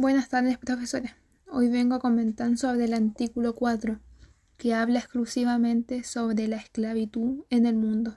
[0.00, 1.18] Buenas tardes, profesora.
[1.46, 4.00] Hoy vengo a comentar sobre el artículo 4,
[4.56, 8.16] que habla exclusivamente sobre la esclavitud en el mundo.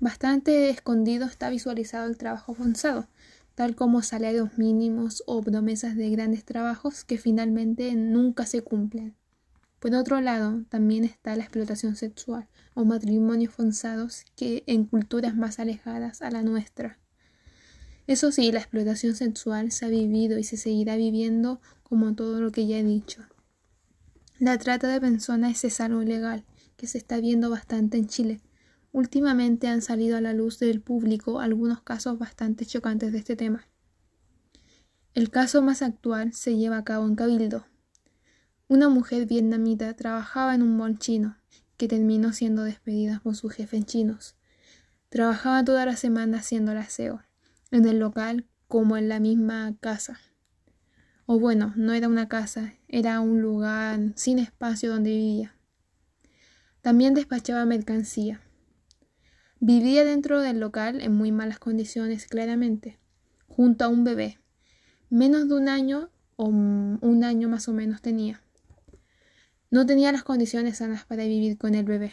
[0.00, 3.06] Bastante escondido está visualizado el trabajo forzado,
[3.54, 9.14] tal como salarios mínimos o promesas de grandes trabajos que finalmente nunca se cumplen.
[9.78, 15.60] Por otro lado, también está la explotación sexual o matrimonios forzados que en culturas más
[15.60, 16.98] alejadas a la nuestra
[18.06, 22.52] eso sí, la explotación sexual se ha vivido y se seguirá viviendo como todo lo
[22.52, 23.22] que ya he dicho.
[24.38, 26.44] La trata de personas es algo legal,
[26.76, 28.40] que se está viendo bastante en Chile.
[28.92, 33.66] Últimamente han salido a la luz del público algunos casos bastante chocantes de este tema.
[35.14, 37.64] El caso más actual se lleva a cabo en Cabildo.
[38.68, 41.38] Una mujer vietnamita trabajaba en un mall chino,
[41.78, 44.36] que terminó siendo despedida por su jefe en chinos.
[45.08, 47.22] Trabajaba toda la semana haciendo el aseo
[47.74, 50.20] en el local como en la misma casa.
[51.26, 55.56] O bueno, no era una casa, era un lugar sin espacio donde vivía.
[56.80, 58.40] También despachaba mercancía.
[59.58, 62.98] Vivía dentro del local en muy malas condiciones, claramente,
[63.48, 64.38] junto a un bebé.
[65.10, 68.40] Menos de un año o un año más o menos tenía.
[69.70, 72.12] No tenía las condiciones sanas para vivir con el bebé.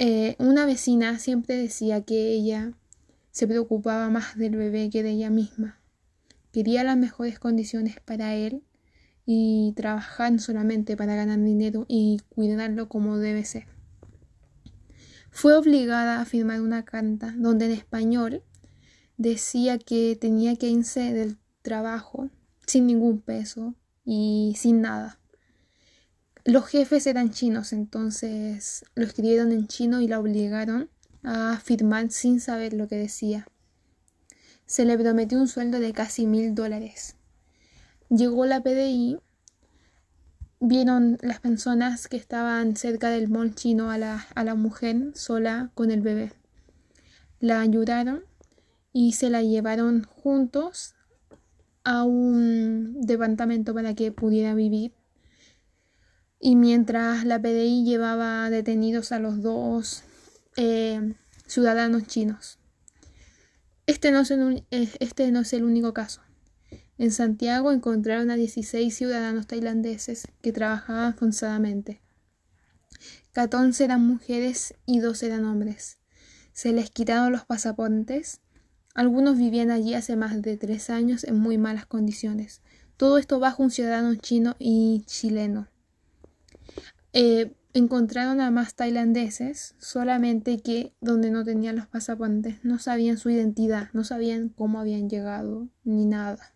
[0.00, 2.72] Eh, una vecina siempre decía que ella
[3.34, 5.80] se preocupaba más del bebé que de ella misma.
[6.52, 8.62] Quería las mejores condiciones para él
[9.26, 13.66] y trabajar solamente para ganar dinero y cuidarlo como debe ser.
[15.32, 18.44] Fue obligada a firmar una carta donde en español
[19.16, 22.30] decía que tenía que irse del trabajo
[22.68, 25.18] sin ningún peso y sin nada.
[26.44, 30.88] Los jefes eran chinos, entonces lo escribieron en chino y la obligaron
[31.24, 33.46] a firmar sin saber lo que decía.
[34.66, 37.16] Se le prometió un sueldo de casi mil dólares.
[38.10, 39.18] Llegó la PDI,
[40.60, 45.70] vieron las personas que estaban cerca del mall chino a la, a la mujer sola
[45.74, 46.32] con el bebé.
[47.40, 48.24] La ayudaron
[48.92, 50.94] y se la llevaron juntos
[51.82, 54.94] a un departamento para que pudiera vivir.
[56.38, 60.04] Y mientras la PDI llevaba detenidos a los dos
[60.56, 61.14] eh,
[61.46, 62.58] ciudadanos chinos.
[63.86, 66.22] Este no, es el, eh, este no es el único caso.
[66.96, 72.00] En Santiago encontraron a 16 ciudadanos tailandeses que trabajaban forzadamente.
[73.32, 75.98] 14 eran mujeres y 2 eran hombres.
[76.52, 78.40] Se les quitaron los pasaportes.
[78.94, 82.62] Algunos vivían allí hace más de tres años en muy malas condiciones.
[82.96, 85.66] Todo esto bajo un ciudadano chino y chileno.
[87.12, 93.30] Eh, Encontraron a más tailandeses, solamente que donde no tenían los pasaportes, no sabían su
[93.30, 96.54] identidad, no sabían cómo habían llegado, ni nada.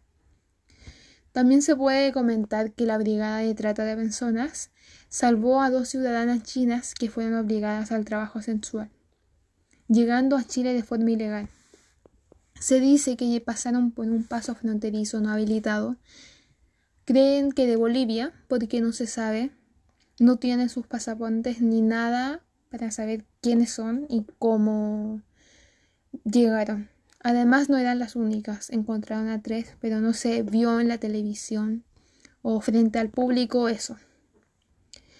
[1.32, 4.70] También se puede comentar que la Brigada de Trata de Personas
[5.08, 8.88] salvó a dos ciudadanas chinas que fueron obligadas al trabajo sexual,
[9.88, 11.48] llegando a Chile de forma ilegal.
[12.60, 15.96] Se dice que pasaron por un paso fronterizo no habilitado.
[17.04, 19.50] Creen que de Bolivia, porque no se sabe,
[20.18, 25.22] no tienen sus pasaportes ni nada para saber quiénes son y cómo
[26.24, 26.90] llegaron.
[27.20, 31.84] Además no eran las únicas, encontraron a tres, pero no se vio en la televisión
[32.42, 33.96] o frente al público eso.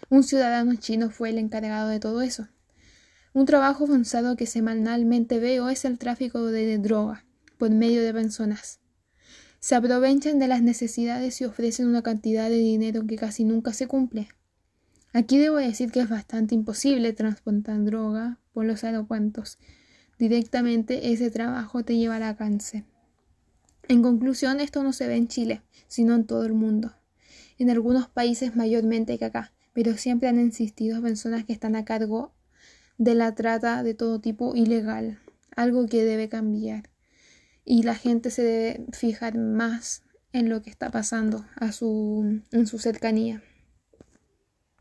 [0.09, 2.49] Un ciudadano chino fue el encargado de todo eso.
[3.35, 7.25] Un trabajo forzado que semanalmente veo es el tráfico de droga
[7.59, 8.81] por medio de personas.
[9.61, 13.87] Se aprovechan de las necesidades y ofrecen una cantidad de dinero que casi nunca se
[13.89, 14.29] cumple.
[15.13, 19.59] Aquí debo decir que es bastante imposible transportar droga por los aeropuertos.
[20.19, 22.85] Directamente ese trabajo te llevará a cáncer.
[23.89, 26.95] En conclusión, esto no se ve en Chile, sino en todo el mundo.
[27.59, 32.33] En algunos países mayormente que acá, pero siempre han existido personas que están a cargo
[32.99, 35.21] de la trata de todo tipo ilegal,
[35.57, 36.91] algo que debe cambiar.
[37.65, 40.03] Y la gente se debe fijar más
[40.33, 43.43] en lo que está pasando a su, en su cercanía.